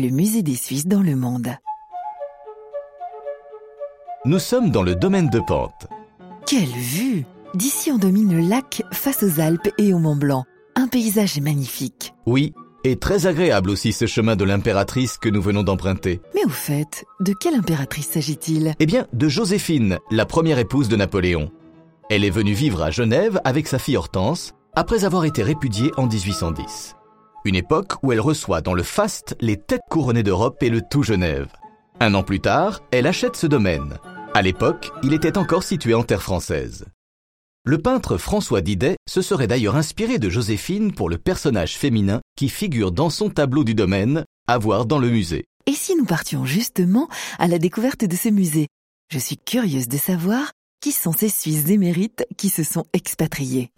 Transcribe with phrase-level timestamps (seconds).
[0.00, 1.48] le musée des Suisses dans le monde.
[4.24, 5.86] Nous sommes dans le domaine de Pente.
[6.46, 10.44] Quelle vue D'ici on domine le lac face aux Alpes et au Mont Blanc.
[10.74, 12.12] Un paysage magnifique.
[12.26, 12.52] Oui,
[12.84, 16.20] et très agréable aussi ce chemin de l'impératrice que nous venons d'emprunter.
[16.34, 18.74] Mais au fait, de quelle impératrice s'agit-il?
[18.78, 21.50] Eh bien, de Joséphine, la première épouse de Napoléon.
[22.10, 26.06] Elle est venue vivre à Genève avec sa fille Hortense, après avoir été répudiée en
[26.06, 26.94] 1810.
[27.46, 31.04] Une époque où elle reçoit dans le faste les têtes couronnées d'Europe et le tout
[31.04, 31.46] Genève.
[32.00, 33.98] Un an plus tard, elle achète ce domaine.
[34.34, 36.86] À l'époque, il était encore situé en terre française.
[37.64, 42.48] Le peintre François Didet se serait d'ailleurs inspiré de Joséphine pour le personnage féminin qui
[42.48, 45.44] figure dans son tableau du domaine, à voir dans le musée.
[45.66, 47.08] Et si nous partions justement
[47.38, 48.66] à la découverte de ce musée?
[49.08, 50.50] Je suis curieuse de savoir
[50.80, 53.70] qui sont ces Suisses émérites qui se sont expatriés.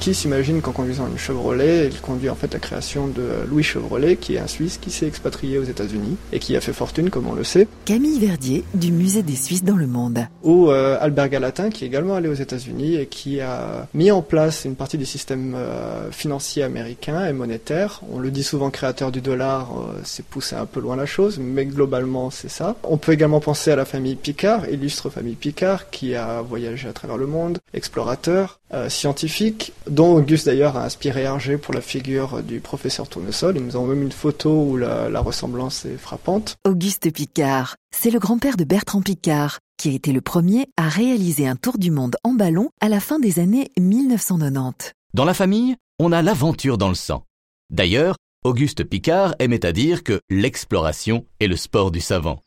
[0.00, 4.16] Qui s'imagine qu'en conduisant une Chevrolet, il conduit en fait la création de Louis Chevrolet,
[4.16, 7.26] qui est un Suisse qui s'est expatrié aux États-Unis et qui a fait fortune, comme
[7.26, 7.68] on le sait.
[7.84, 10.26] Camille Verdier du Musée des Suisses dans le monde.
[10.42, 14.22] Ou euh, Albert Galatin, qui est également allé aux États-Unis et qui a mis en
[14.22, 18.00] place une partie du système euh, financier américain et monétaire.
[18.10, 21.38] On le dit souvent créateur du dollar, euh, c'est pousser un peu loin la chose,
[21.38, 22.74] mais globalement c'est ça.
[22.84, 26.94] On peut également penser à la famille Picard, illustre famille Picard, qui a voyagé à
[26.94, 32.60] travers le monde, explorateur, scientifique, dont Auguste d'ailleurs a inspiré Hergé pour la figure du
[32.60, 33.56] professeur Tournesol.
[33.56, 36.56] Ils nous ont même une photo où la, ressemblance est frappante.
[36.64, 41.46] Auguste Picard, c'est le grand-père de Bertrand Picard, qui a été le premier à réaliser
[41.46, 44.92] un tour du monde en ballon à la fin des années 1990.
[45.14, 47.24] Dans la famille, on a l'aventure dans le sang.
[47.70, 52.42] D'ailleurs, Auguste Picard aimait à dire que l'exploration est le sport du savant.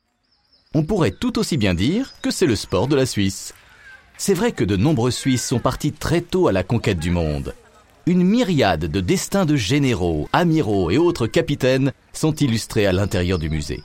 [0.73, 3.53] On pourrait tout aussi bien dire que c'est le sport de la Suisse.
[4.17, 7.53] C'est vrai que de nombreux Suisses sont partis très tôt à la conquête du monde.
[8.05, 13.49] Une myriade de destins de généraux, amiraux et autres capitaines sont illustrés à l'intérieur du
[13.49, 13.81] musée.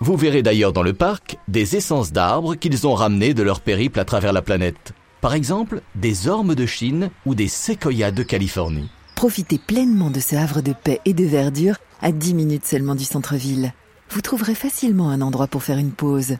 [0.00, 3.98] Vous verrez d'ailleurs dans le parc des essences d'arbres qu'ils ont ramenées de leur périple
[3.98, 4.92] à travers la planète.
[5.20, 8.90] Par exemple, des ormes de Chine ou des séquoias de Californie.
[9.16, 13.04] Profitez pleinement de ce havre de paix et de verdure à 10 minutes seulement du
[13.04, 13.72] centre-ville.
[14.10, 16.36] Vous trouverez facilement un endroit pour faire une pause.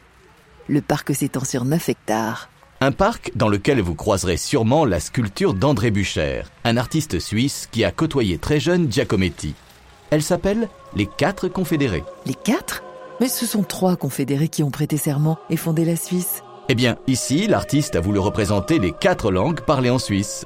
[0.68, 2.48] Le parc s'étend sur 9 hectares.
[2.80, 7.82] Un parc dans lequel vous croiserez sûrement la sculpture d'André Bucher, un artiste suisse qui
[7.82, 9.54] a côtoyé très jeune Giacometti.
[10.10, 12.04] Elle s'appelle Les Quatre Confédérés.
[12.24, 12.84] Les quatre?
[13.20, 16.44] Mais ce sont trois confédérés qui ont prêté serment et fondé la Suisse.
[16.68, 20.44] Eh bien, ici, l'artiste a voulu représenter les quatre langues parlées en Suisse.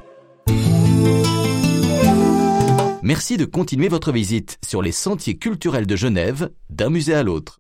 [3.03, 7.59] Merci de continuer votre visite sur les sentiers culturels de Genève, d'un musée à l'autre.